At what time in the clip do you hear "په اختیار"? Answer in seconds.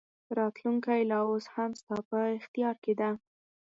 2.09-2.75